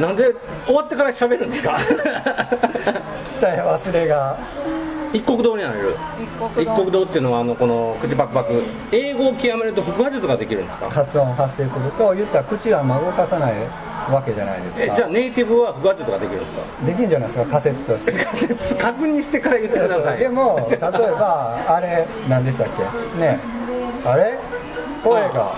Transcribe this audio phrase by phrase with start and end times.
[0.00, 0.34] なんで
[0.66, 1.78] 終わってから喋るんですか？
[1.78, 4.38] 伝え忘れが
[5.12, 5.96] 一国道になれる。
[6.58, 8.62] 一国道っていうのはあのこの口パクパク。
[8.92, 10.90] 英語を極めると腹話術ができるんですか？
[10.90, 13.54] 発音発生すると言ったら口は動かさない
[14.12, 14.84] わけじゃないですか。
[14.84, 16.62] えじゃあネイティブは腹話術ができるんですか？
[16.86, 18.12] できんじゃないですか仮説として。
[18.76, 20.18] 確認してから言ってください。
[20.18, 23.18] でも例えばあれ何でしたっけ？
[23.18, 23.38] ね
[24.04, 24.38] あれ？
[25.02, 25.56] 声が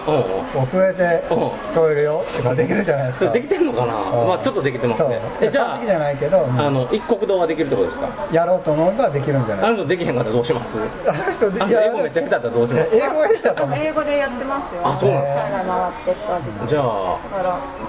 [0.55, 3.33] 遅れて聞こえるよとかできるじゃないですか。
[3.33, 3.93] できてんのかな？
[4.27, 5.21] まあちょっとできてますね。
[5.41, 8.29] えじゃあじゃないけど、あの一国道はできるってことですか？
[8.33, 10.79] やろうと思えばできるんじゃないあの人できへんかったらどうします？
[10.79, 12.97] あの人で英語めっちゃ下手だったらどうします？
[12.97, 14.87] 英語でしたかも英語でやってますよ。
[14.87, 15.43] あそうなんですか。
[16.05, 17.19] 回ってじゃあ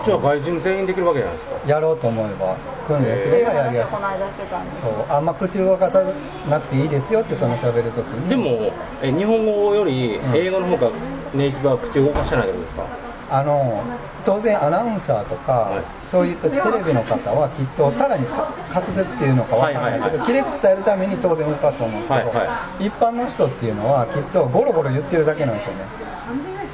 [0.05, 1.67] じゃあ外人全員できるわけじゃないですか？
[1.67, 2.55] やろうと思えば
[2.87, 3.93] 訓練すればやりやすい。
[3.93, 4.81] この間してたんです。
[4.81, 5.05] そう。
[5.09, 6.03] あんま口動かさ
[6.49, 8.29] なくていいですよってその喋るときに。
[8.29, 10.91] でもえ日本語より英語の方が
[11.33, 12.83] ネイティブは口動かしてないけどですか？
[13.31, 13.83] あの
[14.25, 25.85] 当然アナウンサーとか、はい、そういったテレビの方はきっとさらに滑舌っていうのかわからないけど、切れ口伝えるために当然動かすと思うんですけど、はいはい、一般の人っていうのはきっとゴロゴロ言ってるだけなんですよね。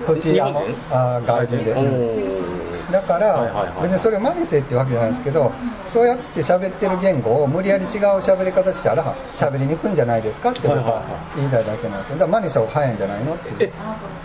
[0.06, 0.48] 口あ
[0.92, 2.75] あ外人で。
[2.92, 5.52] だから、別にそれを真似せってわけじゃないですけど、
[5.88, 11.02] そうやって喋ってる言語を無理やり違う喋り方したら、喋りにくいんじゃないですかって僕は
[11.36, 12.18] 言いたいだけなんですよ。
[12.18, 13.72] だから真似した方が早いんじゃないのって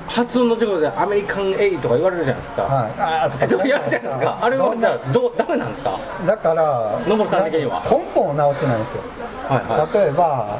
[0.06, 2.62] 発音の授業でアメリカンエイとか言われるじゃないですか。
[2.62, 2.92] はい。
[3.00, 4.38] ああ、とか言われるじゃないですか。
[4.42, 5.98] あれはじゃあ、どう、ダメなんですか？
[6.27, 7.83] だから、野村さん的には。
[7.91, 9.03] 根本を直してないんですよ。
[9.48, 9.98] はいはい。
[9.98, 10.58] 例えば、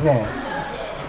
[0.00, 0.24] ね、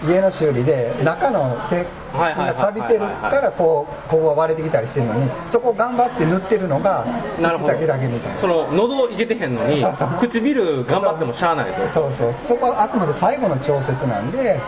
[0.08, 7.06] 家の修理で中の鉄が錆びてるからこうここが割れてきたりしてるのにそこを頑張って塗ってるのが
[7.38, 8.38] 口先だけみたいな。
[8.38, 9.82] その喉いけてへんのに
[10.20, 12.32] 唇頑張ってもしゃあないですそうそう。
[12.32, 14.60] そこはあくまで最後の調節なんで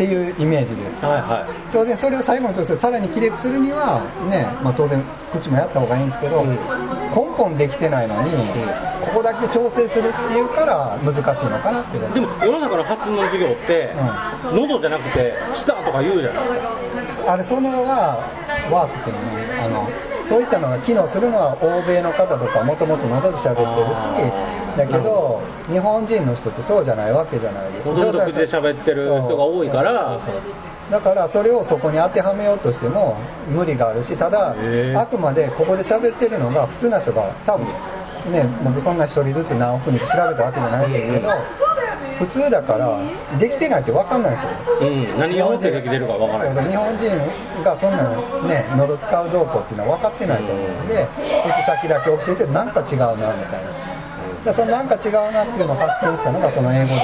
[0.00, 4.00] っていうイメージです、はいはい、当然それを最後の調整さらにきれいくするには
[4.30, 13.94] ね、まあ、当然口もやった方がいいんですけど、うん、根本できてないのに、うん、ここだけ調整するっていうから難しいのかなってでも世の中の発音の授業って、
[14.48, 18.24] うん、喉じゃなくて舌とか言うじゃないですかあれそのは
[18.72, 19.60] ワークっていうのね。
[19.60, 19.86] あの
[20.30, 24.00] そういったのが機能するのは欧米の方とかもともと喉で喋ってるし
[24.76, 27.70] だけど日本人の人ってそうじゃないわけじゃない。
[27.82, 29.89] ほとんど口で喋ってる人が多いから
[30.90, 33.16] だからそれをそこに当てはめようとしても
[33.48, 34.54] 無理があるしただ
[34.96, 37.66] あくまでここで喋ってるのが普通な人が多分
[38.32, 41.30] ね僕そんな一人ずつ何億人調べたわけじゃないんですけど
[42.18, 43.00] 普通だから
[43.38, 44.50] できてないって分かんないですよ、
[44.82, 45.34] うん、何
[45.82, 46.68] きてるか分からない。
[46.68, 48.10] 日本人がそんな
[48.46, 51.08] ね喉使う動向っていうのは分かってないと思うんで
[51.54, 53.99] 口先だけ教えてなんか違うなみたいな
[54.44, 56.94] でそのなんか違うなっていうのを発見したのがその英語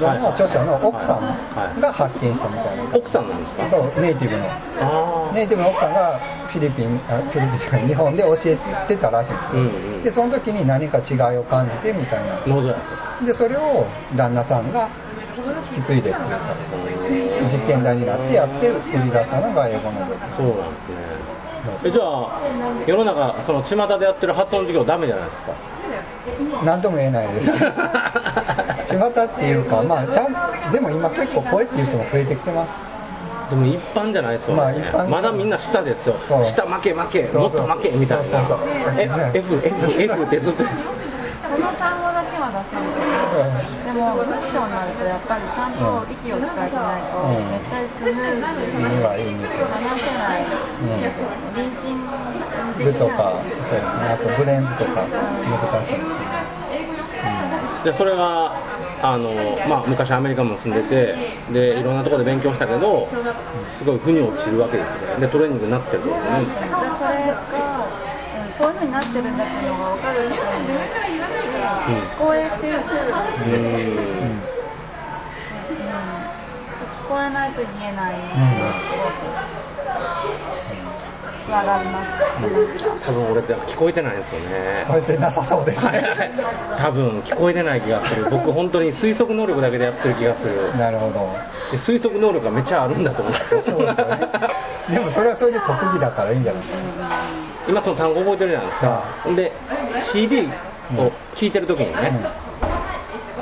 [0.00, 3.68] の著者の奥さんが発見したみたいな、奥さんなんですか？
[3.68, 5.32] そうネイティブの。
[5.34, 12.38] ネイティブの奥さんがフィリピンあフィリピンとか日本で教えてたらしいんですよ、うんうん、でその時に何か違いを感じてみたいな。
[13.26, 14.88] でそれを旦那さんが
[15.74, 16.54] 引き継いでっていうか
[17.50, 18.80] 実験台になってやって売り
[19.10, 20.96] 出したのが英語のそうなんですね
[21.84, 22.40] えじゃあ
[22.86, 25.52] 世の中その巷でやってる発音授業ダメじゃないですか。
[26.64, 27.52] 何とも言えないです。
[28.86, 32.76] 巷っていうかまあちゃんでも今結構声っていう人も増えてきてます。
[33.50, 36.16] でも一般じゃないですよね、まあ、一般まだみんな下ですよ。
[36.44, 38.24] 下負け負けもっと負けみたいな。
[38.24, 38.58] そうそう。
[38.58, 40.64] そうえ FFF ってずっと
[41.46, 43.30] その単語だけは出せるけど、
[43.84, 48.82] でも文章になるとやっぱりちゃんと息を使えてないと、絶対スムーズに
[49.70, 51.38] 話せないですよね。
[51.54, 54.08] リンキングでとか、そうですね。
[54.10, 56.56] あとブレンズとか難しいですね。
[57.84, 58.52] でそれは
[59.00, 59.30] あの、
[59.68, 61.14] まあ、昔アメリカも住んでて
[61.52, 68.05] でいろんなところで勉強したけどすごい腑に落ちるわけですねでトレーニングになってると思うんですそれが
[68.56, 69.36] そういうふうになってるん。
[69.36, 71.48] だっていうのが分かる人によって
[71.88, 72.82] 聞こえてる、うん、
[76.88, 79.16] 聞こえないと言えない、すごく
[81.44, 82.14] つながります、
[83.04, 86.32] 多分俺って聞こえてないですよね聞こえてなさそうですね
[86.76, 91.32] 多分聞こえてない気がする僕本当に推測能力だけでやってる気がするなるほど
[91.70, 93.04] で推測能力がめっちゃあるん。
[93.04, 93.36] だと思うん。
[93.36, 96.44] ですよでもそれはそれで特技だからいいん。
[96.44, 96.82] じゃないですか、
[97.68, 99.52] 今その単語覚えてるじゃないですか、ほ、んで
[100.00, 100.48] CD
[100.96, 102.18] を聴いてる時にね、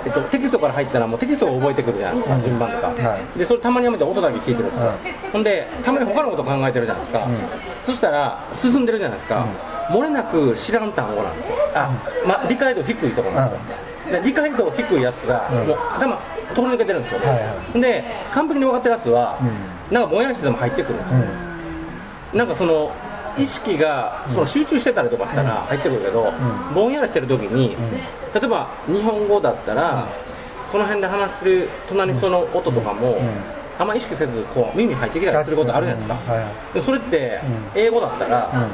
[0.07, 4.93] えっと、テキストから入ったらもうテキストを覚えてくるじゃないですか、順番とか、はい、でそれたまにやめて音だけ聞いてるんですよ、
[5.33, 7.29] ほんでたまに他のこと考えてるじゃないですか、
[7.87, 9.47] そしたら進んでるじゃないですか、
[9.91, 11.57] 漏れなく知らん単語なんですよ。
[11.75, 11.91] あ、
[12.27, 16.17] まあ、理解度低いところなんですよ、で理解度低いやつが、もう頭
[16.55, 17.37] 通り抜けてるんですよ、はいは
[17.77, 19.39] い、で完璧に分かってるやつは、
[19.91, 21.19] なんかぼんやりしてても入ってくるんですよ、
[22.35, 22.91] なんかその
[23.39, 26.33] 意識がその集中してたりとかしたら入ってくるけど、
[26.75, 27.77] ぼんやりしてる時に、
[28.35, 30.09] 例えば日本語だったら、
[30.71, 33.19] その辺で話してる隣にその音とかも、
[33.79, 37.41] あんま意識せずこう耳入ってきたりすることあるじゃないですか、はい、それって
[37.75, 38.69] 英語だったら、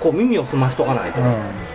[0.00, 1.20] こう耳を澄ましとかないと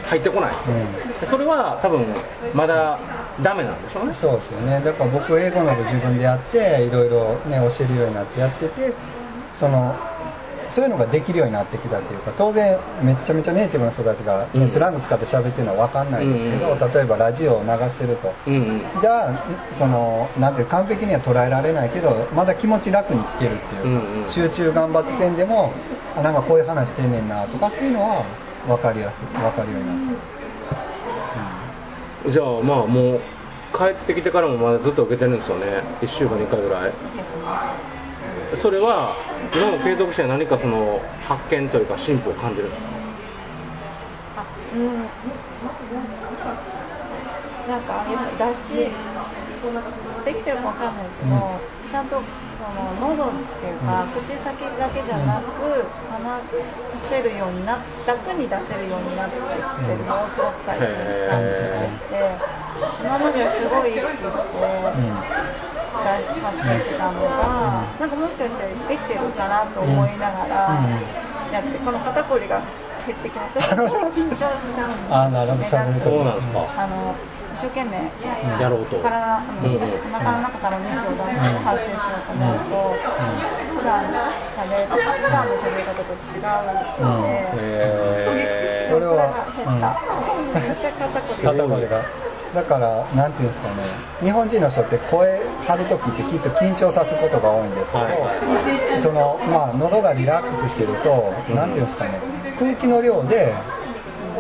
[0.07, 2.05] 入ってこないですよ、うん、それは多分
[2.53, 2.99] まだ
[3.41, 4.13] ダメなんでしょうね。
[4.13, 4.81] そうですよね。
[4.83, 8.93] だから僕英語など自分でやっていろいろね教えるようになってやってて
[9.53, 9.95] その
[10.73, 18.33] そういうのができるようになってきたっていうか当然めちゃめちゃネイティブの人たちが、ね、スラング使って喋ってるのは分かんないですけど、例えばラジオを流してると、
[18.99, 25.71] じゃあそのなんていう完璧には捉えられないけどまだ気持ち楽に聞けるっていう集中頑張ってせんでも
[26.15, 28.25] なんかこういう話してんねんなとかっていうのは
[28.67, 30.17] 分かりやすい分かるようになっ
[32.23, 33.21] た、うん、じゃあまあもう
[33.77, 35.83] 帰ってきてからもまだずっと受けてるんですよね。
[36.01, 36.93] 1週間に1回ぐらい
[38.61, 39.15] それは
[39.55, 42.81] 今も継続して何かその発見というか進歩を感じるんです
[44.35, 44.45] か
[44.75, 45.09] うん。
[47.67, 48.05] なんか
[48.37, 48.91] 出し
[50.25, 52.21] できてるかわかんないけど、うん、ちゃんと
[52.59, 56.41] その喉っていうか、うん、口先だけじゃなく、話
[57.09, 59.41] せるようにな楽に出せるようになってき
[59.85, 60.87] てるのをすごく最近
[61.29, 61.63] 感じて
[62.09, 62.35] て
[63.03, 64.59] 今まではすごい意識して、
[66.03, 70.79] 発生したのが、なんかもしかしてできてるかなと思いながら
[71.53, 72.61] やって、この肩こりが
[73.05, 73.59] 減ってきます。
[73.59, 75.13] 緊張しちゃうんで。
[75.13, 76.73] あ、なるほど、そうなんですか。
[76.77, 77.13] あの、
[77.53, 78.09] 一生懸命、
[78.59, 78.97] やろうと。
[78.97, 82.99] 体、うん、お腹の中から肉を出して発生しようと思うと、
[83.77, 84.03] 普段
[84.49, 86.41] 喋、普段の喋り方と違う
[87.05, 90.59] ので、へそれは、減った。
[90.59, 91.43] めっちゃ肩こり。
[91.43, 92.03] 肩こりが。
[92.53, 93.83] だから、なんていうんですかね、
[94.21, 102.21] 日本人の人って声張るときってきっと緊張さすことが多いんですけど、はい、その、まあ、喉がリラックスしてると、なんていうんですかね、
[102.59, 103.53] 空気の量で、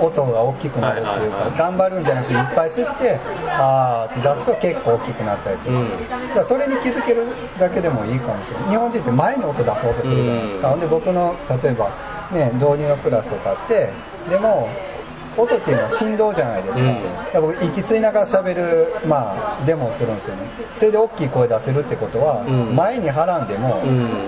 [0.01, 7.27] 音が大きくなるっていうか、頑張るんじゃなくていっぱい吸ってあーって出すと結構大きくなったりする、うん、だからそれに気づける
[7.59, 8.69] だけでもいいかもしれない。
[8.71, 11.91] 日本人って前に音出そうとするじゃないですか、うん、で僕の例えば
[12.31, 13.91] ね導入のクラスとかって
[14.29, 14.67] でも
[15.37, 20.43] 音っていうのは振動じゃないですか、うん、僕息吸いながら喋るまあデモをするんですよね。
[20.73, 23.81] それで大きい声出せるってことは、前にはらんでも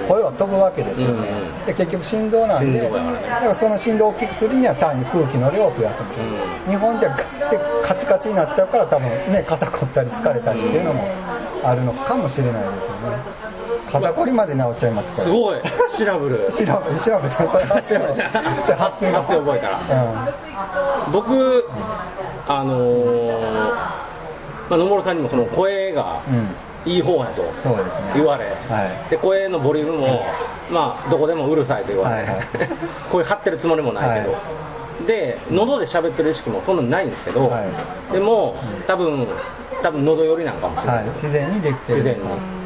[0.08, 1.28] 声は飛ぶわけですよね、
[1.66, 2.98] で結局振動なんで、だか
[3.46, 11.04] らその振動を大きくするには単に空気の量を増やすみたいな、日本じゃガッてカチカチになっちゃうから多分ね肩凝ったり疲れたりっていうのも
[11.66, 13.18] あるのかもしれないですよね。
[13.92, 15.62] 肩こりまで治っちゃいますすごい。
[15.90, 18.00] シラブルシラブルシラブルそれ発声
[18.76, 19.80] 発声覚えたら、
[21.08, 21.12] うん。
[21.12, 21.68] 僕、
[22.48, 23.66] あのー、
[24.70, 26.22] まあ、野村さんにもその声が
[26.86, 27.44] いい方やと
[28.14, 30.24] 言われ、はい、で声のボリュームも、
[30.72, 32.46] まあ、どこでもうるさいと言われ、はいはい、
[33.12, 34.42] 声張ってるつもりもないけど、はい、
[35.08, 37.64] で喉で喋ってる意識もそんなにないんですけど、は
[38.10, 38.56] い、でも、
[38.88, 39.28] 多分
[39.82, 41.98] 多分喉寄りなんかもしれない、自然にできてる。
[41.98, 42.65] 自然に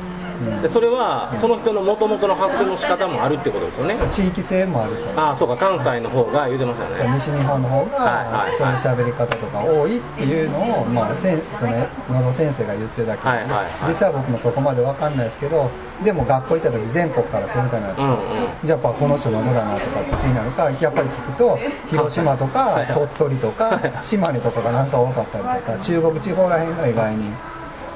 [0.61, 3.95] でそれはその人のもともとの発声の仕方もあるってことですよね。
[4.11, 5.19] 地域性もあると。
[5.19, 7.13] ああそうか関西の方が言うてましたね。
[7.15, 13.45] 西日本の方がそういう喋り方とか多いっていうのを、まあ、せんその野先生が言ってたけど、ね、
[13.87, 15.69] 実際は僕もそこまで分かんないですけど
[16.03, 18.19] でも学校行った時全国から来るじゃないですか、うんうん、
[18.63, 27.31] じゃあやっぱこの人のどだなとかって気になるかやっぱり聞くと広島とか鳥取とか島根とかがなんか多かったりとか中国地方らへんが意外に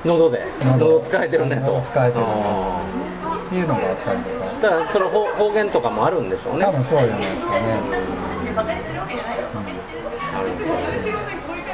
[0.05, 0.45] 喉で。
[0.63, 1.81] 喉使えてるねと。
[1.81, 2.27] 使えてるっ
[3.49, 6.65] ていうのがあったりとかだからその方言とかもあるんでしょうね。
[6.65, 7.79] 多分そうじゃないですかね、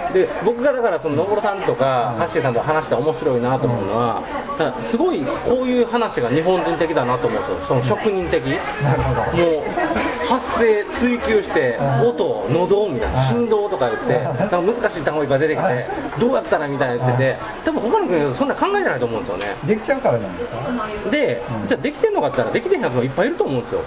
[0.07, 0.13] うん。
[0.13, 4.23] で僕がだからその野さんとかハッシーさんと話して面白いなと思うのは、
[4.83, 8.43] すごいこういう話が日本人的だなと思うんですよ、その職人的、
[8.83, 9.21] なるほど。
[9.21, 9.63] もう
[10.29, 15.87] 発声追求して、音、喉みたいな、振動とか言って、なんか難しい単語が出てきて、
[16.19, 19.45] どうやったらみたいな言ってて、多分他の国はそんな考えじゃないと思うんですよね。
[19.65, 21.09] できちゃうからじゃないですか？
[21.11, 23.81] で、じゃあできてんのかって言ったら、できてんやつもいっぱいいると思うんですよ。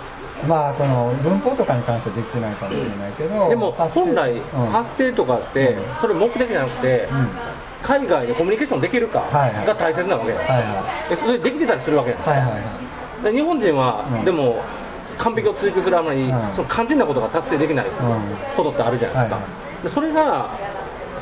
[0.49, 4.41] まあその文法とかに関してはできてないかもしれないけど、でも本来、
[4.73, 7.09] 発声とかって、それ目的じゃなくて、
[7.85, 12.19] 海外でコミュニケーションできるかが大切なわけ、はいはい、でそれできてたりするわけなん。
[12.19, 12.51] ですよ、はいはい
[13.25, 14.63] はい、日本人は、でも
[15.23, 17.87] 完璧を追求するあまり、その肝心なことが達成できない
[18.57, 19.47] ことってあるじゃないですか、
[19.85, 20.50] でそれが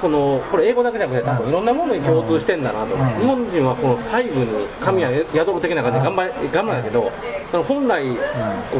[0.00, 7.12] そのこれ英語だけじゃなくて多分いろんなものに共通してんだなと、うん、日本人はこの細部に神は宿る的な感じで頑張り頑張るんだけど、
[7.50, 8.16] その本来、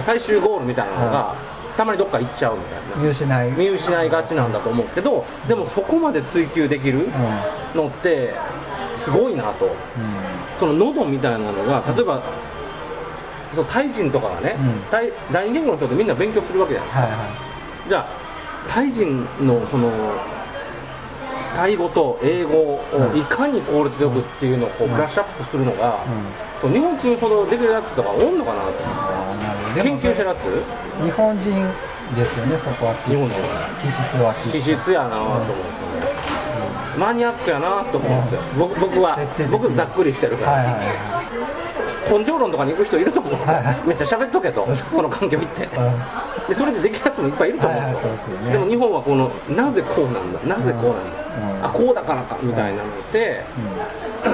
[0.01, 1.37] 最終ゴールみたいなのが、
[1.77, 3.03] たまにどっか行っちゃうみたいな。
[3.03, 7.09] 見失い見失いがちなんだと思うんですけどでもそこまで追求できる
[7.75, 8.35] のって
[8.97, 9.71] すごいなと、
[10.59, 12.23] その喉みたいなのが例えば
[13.55, 14.57] そうタイ人とかがね、
[14.91, 17.25] タイ第二言語の人ってみんな勉強するわけじゃないですか、はいは
[17.87, 18.09] い、じゃあ
[18.69, 19.91] タイ人のその
[21.57, 22.81] タイ語と英語を
[23.15, 26.05] いかに効率よくっていうのをこうブラッシュアップするのが、
[26.63, 30.45] うん、日本人ほどできるやつとかおんのかなと研究してるやつ？
[31.05, 31.69] 日本人
[32.15, 33.35] ですよねそこは日本人。
[33.83, 35.53] 気質は気質やなと思って、
[36.95, 39.19] うん、マニアックやなと思うんですよ、僕僕は。
[39.51, 40.87] 僕ざっくりしてるから、はいはいはい、
[42.09, 44.67] 根性論とかに行く人いると思うんですよ、はいはい、めっちゃ喋っとけと。
[44.91, 45.69] その環境行って
[46.49, 48.11] でそれでできるやつもいっぱいいると思うんですよ。
[48.11, 50.57] はいはいでね、でも日本はこのなぜこうなんだ？
[50.57, 51.19] なぜこうなんだ、
[51.59, 53.45] うん、あこうだからかみたいなのって、
[54.25, 54.33] うん。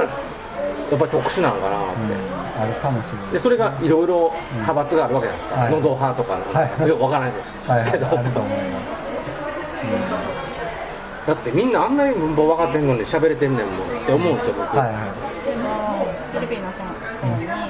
[0.90, 3.32] やっぱり特殊なのかなって、うん、あるかもしれない。
[3.32, 8.94] でそれがいろいろ派閥があるわけじゃないですか、うん、派とか、はい、よくわからないけど、はい、あると思います、
[9.82, 10.55] うん、
[11.26, 16.86] だってみんなあんなに文法分かってんのに喋れてんねんもんって思うんですよ僕、はいはい、でもフィリピンの先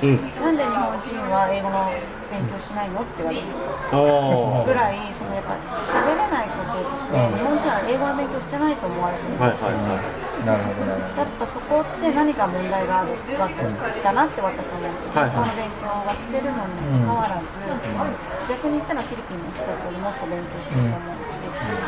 [0.01, 1.89] 生に、うん、なんで日本人は英語の
[2.29, 3.71] 勉強しないのって言われました。
[4.67, 5.55] ぐらい、そのやっぱ
[5.87, 7.46] 喋れないことって、
[7.85, 9.69] 英語の勉強してないと思われてるんですよ。
[9.69, 10.01] はいはいは
[10.43, 11.21] い、なるほどなるほど。
[11.21, 13.63] やっぱそこって何か問題があるわけ
[14.03, 15.13] だなって私は思うんですよ。
[15.15, 17.59] はいはい、の勉強はしてるのにかかわらず、
[18.49, 21.41] 逆に言ったらフィリピンの人よりもっと勉強してると思うし、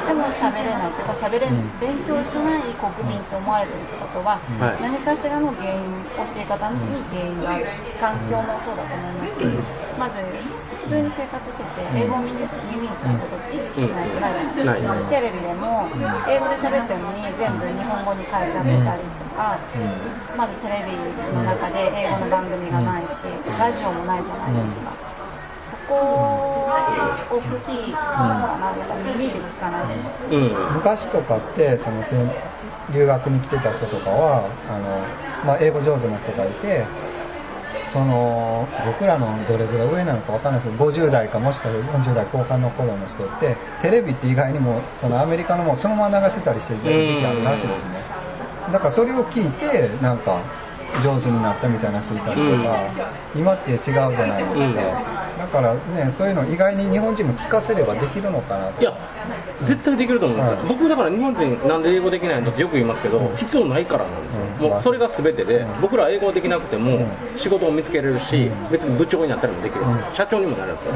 [0.06, 1.46] でも喋れないとか喋れ、
[1.80, 4.40] 勉強しない国民と思われてるってことは、
[4.82, 6.78] 何かしらの原因、教え方に
[7.10, 7.66] 原因がある。
[7.98, 9.40] 環境もそうだと思います。
[9.40, 9.46] し、
[9.98, 10.22] まず
[10.82, 14.34] 普通に生活してて、英語を耳にすることって意識しないくらい。
[14.54, 14.82] じゃない。
[14.82, 15.10] ですか。
[15.10, 15.77] テレビでも、
[16.28, 19.58] 英語で喋ってるのに全部日本語に変えちゃってたりとか、
[20.36, 20.96] まずテレビ
[21.34, 23.26] の中で英語の番組がないし、
[23.58, 24.92] ラジオもないじゃないですか。
[25.68, 26.68] そこを
[27.30, 29.96] 大きいかな、やっぱ耳で聞かない、
[30.30, 32.02] うん、昔とかってその
[32.92, 35.04] 留学に来てた人とかはあの、
[35.46, 36.86] まあ、英語上手な人がいて
[37.92, 48.02] その僕らのどれぐらい上なのか分かんないですけど50代かもしくは40代後半の頃の人ってテレビって意外にもそのアメリカのもそのまま流してたりしてる時期あるらしいですね。
[48.72, 50.42] だからそれを聞いてなんか
[51.02, 52.88] 上手になったみたいな人いたりとか、
[53.34, 58.92] うん、今って違うじゃないですか、うん、だからねそういうの意外に日本人も聞かせればできるのかないや
[59.62, 70.94] 絶対できると思うんですよ、はい、僕だから日本人なんで英語できないのってよく言いますけど、うん、必要ないからなんですよ、もうそれが全てで、僕ら英語できなくても仕事を見つけれるし、別に部長になったりもできる、社長にもなるんですよ、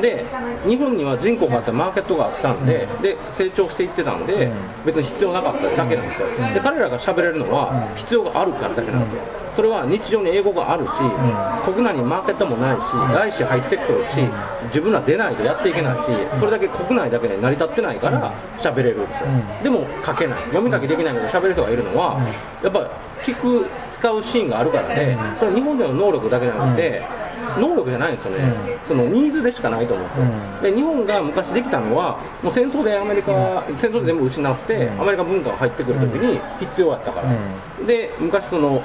[0.00, 0.24] で
[0.66, 4.50] 日本には人口があってマーケットがあったんで、で成長していってたんで、
[4.84, 9.20] 別に必要なかっただけなんですよ、で彼らが喋れるのは必要があるからだけなんですよ。
[9.56, 14.20] それは日常に英語があるし、うん、国内にマーケットもないし、外資入ってくるし、
[14.66, 19.26] 自分ら出ないとやっていけないし、それだけ国内だけで成り立ってないから喋れるんですよ、
[19.62, 22.20] でも書けない、読み書きできないけど喋る人がいるのは、
[22.62, 22.90] やっぱ
[23.22, 23.66] 聞く、
[23.98, 27.02] 使うシーンがあるからで、それは日本での能力だけじゃなくて、
[27.56, 28.38] 能力じゃないんですよね、
[28.86, 30.08] そのニーズでしかないと思うん。
[30.08, 30.18] です
[30.66, 38.82] よ、で日本が昔できたのは、もう戦争でアメリカ、戦争で全部失って、アメリカ文化が入ってくるときに必要やったから、で昔その、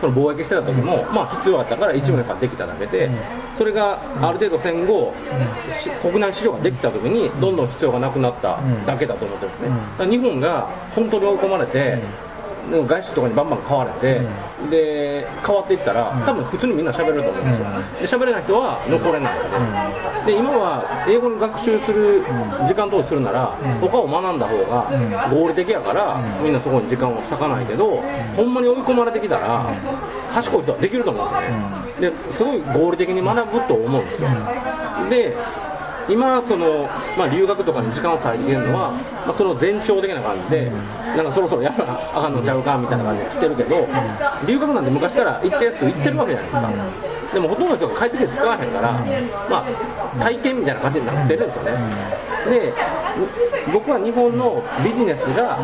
[0.00, 3.10] その貿易してた時も、まあ必要だったから一部の人ができただけで、
[3.56, 5.14] それがある程度戦後、
[6.02, 10.10] 国内市場ができた時に、どんどん必要がなくなっただけだと思ってるんですね。
[10.10, 12.02] 日本が本当に追い込まれて、
[12.70, 14.20] 外資とかにバンバン買われて、
[14.62, 17.52] うん、で変わっていったら、多分普通にみんな喋れると思うんで
[18.06, 19.50] すよ、で喋れない人は残れないです、
[20.26, 22.24] で今は英語に学習する
[22.66, 24.90] 時間投資するなら、他を学んだ方が
[25.30, 28.02] 合理的やから、みんなそこに時間を割かないけど、
[28.36, 29.70] ほんまに追い込まれてきたら、
[30.32, 34.28] 賢い人はできると思うんですよね、ですごい合理的に学ぶと思うんですよ。
[35.08, 35.36] で
[36.08, 40.70] 今その、まあ、留学とかに時間を割いてるのは、まあ、その前兆的な感じで、
[41.16, 43.86] なんかそろそろやらなあかんのちゃうかみたいな感じで来てるけど、
[44.46, 46.70] 留学なんて昔から一定数行ってるわけじゃないですか。
[47.34, 48.92] でもほとんどの人が帰ってきて使わへんから、
[49.50, 51.72] まあ、体験みたいな感じになってるんですよね。
[52.48, 52.72] で、
[53.72, 55.58] 僕は日本のビジネスが、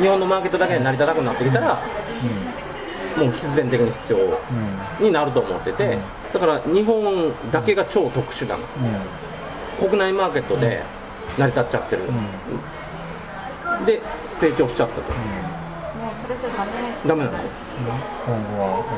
[0.00, 1.82] 日本のマーケットだけで成り立たなくなってきたら、
[3.18, 4.18] もう必然的に必要
[5.00, 5.98] になると思ってて、
[6.32, 8.62] だから日本だけが超特殊なの。
[9.78, 10.82] 国内マーケットで
[11.38, 12.02] 成り立っちゃってる、
[13.80, 14.00] うん、で
[14.40, 16.72] 成長しちゃったと、うん、もうそれじゃダメ。
[17.06, 17.38] ダメなの？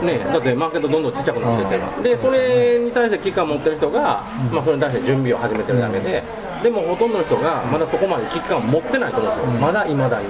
[0.02, 6.22] ねだってマーケットどんどんちっちゃくなってて、でそれに対して危機感を持ってる人が、まあ、それに対して準備を始めてるだけで、
[6.62, 10.28] でもほとんどの人がまだそこまで危機感を持ってないと思うんですよ、まだいまだに、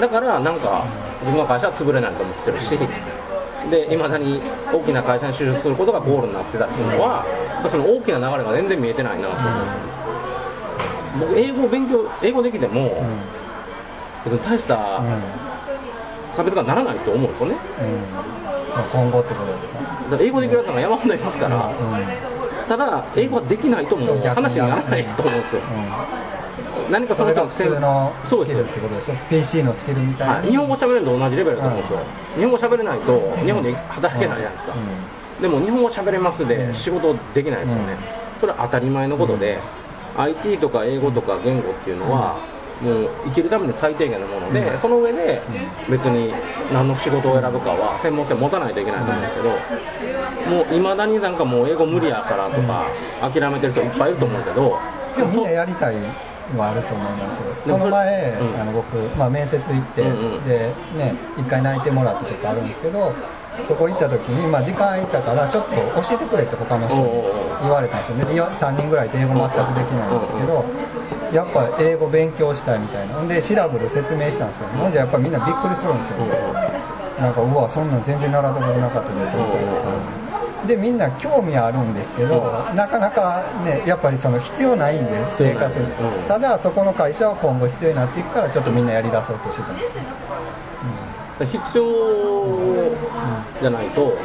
[0.00, 0.86] だからなんか
[1.20, 2.78] 自分の会社は潰れないと思ってるし
[3.70, 4.40] で、いまだに
[4.72, 7.24] 大きな会社に就職することがゴールになってたっていうのは、
[7.70, 9.28] その大きな流れが全然見えてないな。
[9.28, 9.34] と
[11.20, 13.04] 僕、英語を勉強、英語できても、
[14.26, 15.02] うん、大した、
[16.32, 17.56] 差別化にならないと思うんですよね、
[18.76, 19.78] うん、今後ってことですか？
[20.20, 21.72] 英語できるやつが山ほどいますから、
[22.68, 24.18] ただ英語はできないともう。
[24.18, 25.62] 話にならないと思うんですよ、
[26.90, 31.98] 何かその普通のスキルってことでしょ PC のスキルみたい日本語喋れるのと同じレベルだと思うんですよ、
[32.36, 34.74] 日本語喋れないと日本で働けないじゃないですか、
[35.40, 37.96] でも日本語喋れますで仕事できないですよね、
[38.40, 39.60] それは当たり前のことで、
[40.16, 42.36] IT とか英語とか言語っていうのは、
[42.80, 45.42] もう生きるために最低限のもので、うん、その上で
[45.88, 46.32] 別に
[46.72, 49.50] 何の仕事を選ぶかは専門性を持たないといけないと思うんですけど、
[50.50, 54.78] もういまだになんかもう英語無理やからとか、諦めてる人いっぱいいると思うけど、
[55.16, 57.42] でもみんなやりたいのはあると思います。
[57.64, 63.12] この前、うん、あの僕、まあ、面接行って、うんうん、で、ね、一回泣いてもらったとかあるんですけど、
[63.66, 67.10] そこ行った時に、まあ、時間空いたからちょっと教えてくれって他の人に
[67.62, 68.16] 言われたんですよ。
[68.18, 68.24] ね。
[68.24, 70.64] で3人ぐらいで英語全くできないんですけど、
[71.32, 73.22] やっぱ英語勉強したいみたいな。
[73.26, 74.68] で、シラブル説明したんですよ。
[74.68, 76.18] ほんでやっぱみんなびっくりするんですよ。
[77.20, 80.28] なんか、うわ、そんなん全然習ったことなかったですみたいな感じ。
[80.66, 85.80] でみんな興味あるんですけど、なかなかねやっぱりその必要ないんで生活、
[86.26, 90.02] ただそこの会社は今後必要になっていくからちょっとみんなやりだそうとしてたんです、うん、
[91.46, 92.90] 必要
[93.60, 94.16] じゃないと、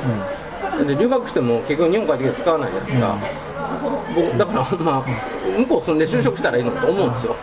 [0.79, 3.17] うん、で留学しても結局日本帰ってきて使わないじゃないですか、
[4.15, 5.05] 僕だからまあ
[5.57, 7.35] 向こう住んで就職したらいいのと思うんですよ、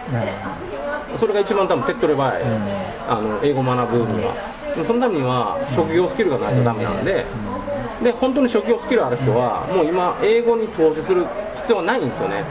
[1.18, 2.42] それが一番多分手っ取り早い、
[3.08, 4.34] あの英語学ぶには、
[4.74, 7.26] そのためには職業スキルがないとダメなんで、
[8.02, 12.44] で本当に職業スキルある人は、もう今、英語に投資する必要はないんですよね、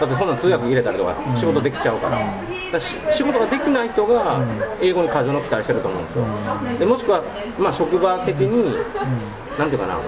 [0.00, 2.20] だってそんな通訳入れたりとか、仕事できちゃうから、
[2.72, 4.42] だ仕事ができない人が
[4.80, 6.24] 英語に過剰の期待してると思うんですよ、
[6.78, 7.22] でもしくは、
[7.58, 8.78] まあ、職場的に、
[9.58, 9.98] なんていうかな、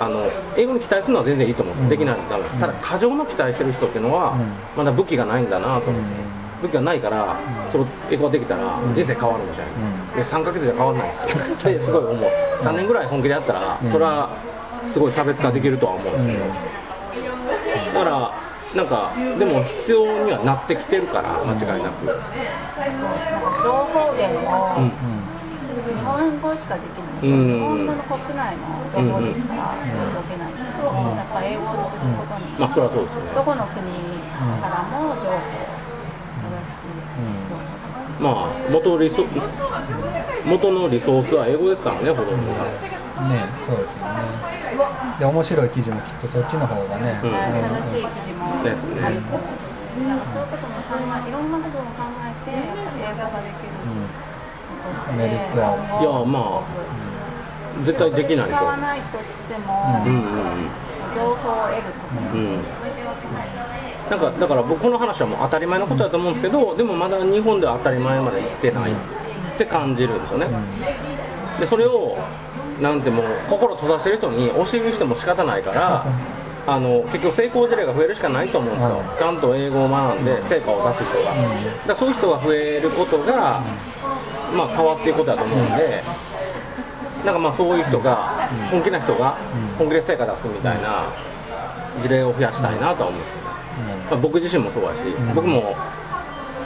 [0.00, 1.74] あの英語に期待するのは全然いいと思う。
[1.74, 1.78] ん。
[1.78, 4.36] です、できないとダメ、ただ過剰の期待してる人っていうのは、
[4.76, 5.90] まだ武器がないんだなと。
[5.90, 6.40] 思って。
[6.62, 7.36] 武器がないから、
[7.72, 11.28] その英語ができたら人生変わるみたいな、で3ヶ月じゃ変わらないですよ。
[11.72, 12.30] ってすごい思う。
[12.58, 14.30] 3年ぐらい本気でやったらそれは
[14.88, 16.32] すごい差別化できるとは思うんですけ
[17.92, 18.32] ど、だから
[18.74, 22.12] なんかでも必要にはなってきてるから間違いなく、情
[23.72, 24.90] 報源も、
[25.96, 33.84] 日本語しかできない、うん、日本の国内の情報でしか届けないんですけど、やっぱ英語をすることに、まあ、それはそうですね、どこの国
[34.60, 35.80] からも情報
[37.20, 39.24] うん、まあ元リソ
[40.44, 42.52] 元のリソースは英語ですからねほとんど。
[43.20, 44.24] がねそうですよね。
[45.18, 53.84] で面白い記事もきっとそっちの方がね、うん、正しい記事もあると思うし、ね、なんかそういうことも考えいろんなことも考えてやっぱり英語ができるこ
[54.80, 57.09] とって、うん、メリットはいやまあ、うん、
[57.80, 58.56] 絶対できないと。
[58.56, 62.62] 使わないとしても、うんうんうん情報を得ること、うん、
[64.10, 68.94] なんかだから僕この話はもう当たり前のことだと思うんですけどでもまだ日本では当たり前まで行ってないっ
[69.58, 70.48] て感じるんですよね。
[71.58, 72.16] でそれを
[72.80, 76.06] なんてもう心閉ざしてる人に教えるしても仕方ないから
[76.66, 81.34] あの結局成功事例が増えるしかないと思うんですよ、ちゃんと英語を学んで成果を出す人が、
[81.86, 83.62] だそういう人が増えることが、
[84.54, 86.04] まあ、変わっていくことだと思うんで、
[87.24, 89.36] なんかまあそういう人が、本気な人が
[89.78, 91.12] 本気で成果出すみたいな
[92.02, 93.20] 事例を増やしたいなとは思う、
[94.10, 94.98] まあ、僕自身もそうだし、
[95.34, 95.76] 僕も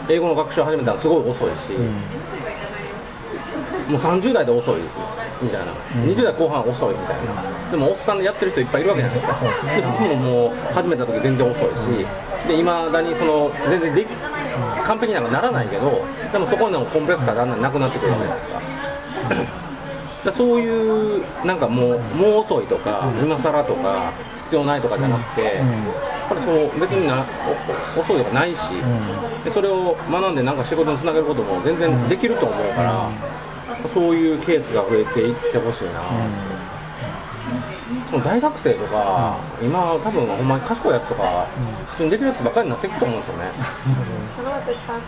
[0.09, 1.73] 英語の学習を始めたらすごい遅いし、
[3.89, 4.97] もう30代で遅いです
[5.43, 5.73] みたいな、
[6.05, 12.07] 20代後半遅いみたいな、でもおっさんでやってる人いっぱいいるわけじゃないですか、で僕ももう始めた時全然遅いし、
[12.49, 14.07] で未だにその全然で
[14.87, 18.53] 完璧にはならないけど、でもそこのコンプレックスがだんだんなくなってくるわけじゃないです
[19.49, 19.64] か。
[20.25, 24.13] だそういうなんかもうもう遅いとか、今更とか
[24.45, 27.27] 必要ないとかじゃなくて、やっぱりそう別にな
[27.99, 28.73] 遅いとかないし、
[29.45, 33.09] でそれを学んでなんか仕事につなげることも全然できると思うから、
[33.93, 36.03] そういうケースが増えていってほしいな。
[38.15, 41.49] その大学生とか、うん、今、多分ほんまに賢いやつとか、
[41.91, 43.51] 普通にできるやつばっかりになっていくと思うんですよね。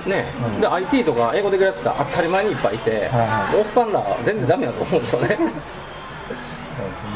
[0.09, 5.39] ね、うん、で、IT とか英語できるやつが当たり前にいっぱいいて、はいはい、おっさんら全然ダメだと思うんですよね。
[6.77, 7.11] そうですね。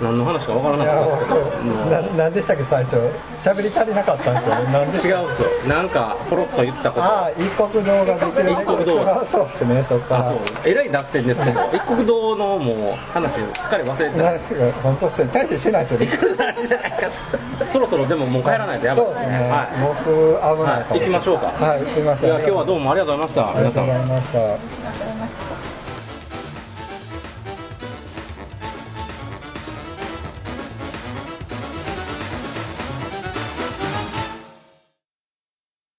[0.00, 1.74] 何の話かわからなかったですけど。
[1.86, 2.96] ななんでしたっけ最初。
[3.38, 4.72] 喋り足りなかったんですよね。
[4.72, 5.48] なんで違うんですよ。
[5.68, 7.04] なんかポロッと言ったこと。
[7.04, 8.52] ああ、一国道ができる。
[8.52, 9.26] 一国道。
[9.26, 9.82] そうですね。
[9.82, 10.32] そっから。
[10.64, 14.38] えらい脱線ですけど、一国道のもう話すっかり忘れてた。
[14.38, 16.08] す本当です大してしないですよね。
[17.70, 19.04] そろそろでももう帰らないとやばい。
[19.04, 19.50] そうですね。
[19.50, 19.68] はい。
[20.06, 21.52] 僕危ない行きましょうか。
[21.54, 22.30] はい、すみません。
[22.30, 23.56] いや今日はどうもありがとうございました。
[23.56, 24.32] ありがとうございまし
[25.18, 25.21] た。